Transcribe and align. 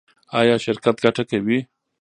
ایا 0.39 0.55
شرکت 0.65 0.95
ګټه 1.05 1.23
کوي؟ 1.29 1.59